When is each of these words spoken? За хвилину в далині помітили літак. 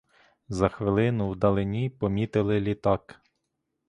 За 0.49 0.69
хвилину 0.69 1.29
в 1.29 1.35
далині 1.35 1.89
помітили 1.89 2.59
літак. 2.61 3.21